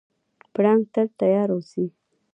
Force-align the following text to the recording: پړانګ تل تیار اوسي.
پړانګ 0.53 0.81
تل 0.93 1.07
تیار 1.19 1.49
اوسي. 1.55 1.85